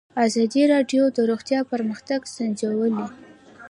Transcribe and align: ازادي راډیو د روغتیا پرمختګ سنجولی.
ازادي 0.25 0.63
راډیو 0.73 1.03
د 1.15 1.17
روغتیا 1.31 1.59
پرمختګ 1.71 2.19
سنجولی. 2.35 3.05